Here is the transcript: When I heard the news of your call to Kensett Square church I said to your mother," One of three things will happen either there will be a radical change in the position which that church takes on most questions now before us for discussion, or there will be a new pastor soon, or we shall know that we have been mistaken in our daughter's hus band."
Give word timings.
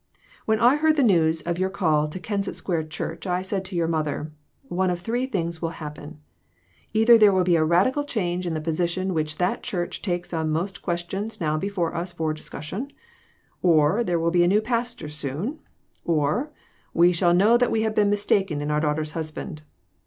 When 0.47 0.59
I 0.59 0.77
heard 0.77 0.95
the 0.95 1.03
news 1.03 1.43
of 1.43 1.59
your 1.59 1.69
call 1.69 2.07
to 2.07 2.19
Kensett 2.19 2.55
Square 2.55 2.85
church 2.85 3.27
I 3.27 3.43
said 3.43 3.63
to 3.65 3.75
your 3.75 3.87
mother," 3.87 4.31
One 4.67 4.89
of 4.89 4.99
three 4.99 5.27
things 5.27 5.61
will 5.61 5.77
happen 5.77 6.19
either 6.91 7.19
there 7.19 7.31
will 7.31 7.43
be 7.43 7.55
a 7.55 7.63
radical 7.63 8.03
change 8.03 8.47
in 8.47 8.55
the 8.55 8.61
position 8.61 9.13
which 9.13 9.37
that 9.37 9.61
church 9.61 10.01
takes 10.01 10.33
on 10.33 10.49
most 10.49 10.81
questions 10.81 11.39
now 11.39 11.55
before 11.55 11.93
us 11.93 12.11
for 12.11 12.33
discussion, 12.33 12.91
or 13.61 14.03
there 14.03 14.19
will 14.19 14.31
be 14.31 14.43
a 14.43 14.47
new 14.47 14.59
pastor 14.59 15.07
soon, 15.07 15.59
or 16.03 16.51
we 16.95 17.13
shall 17.13 17.35
know 17.35 17.55
that 17.55 17.69
we 17.69 17.83
have 17.83 17.93
been 17.93 18.09
mistaken 18.09 18.59
in 18.59 18.71
our 18.71 18.79
daughter's 18.79 19.11
hus 19.11 19.29
band." 19.29 19.61